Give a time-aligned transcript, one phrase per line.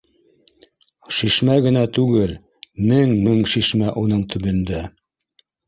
[1.17, 2.33] —Шишмә генә түгел,
[2.89, 4.85] мең-мең шишмә уның төбөндә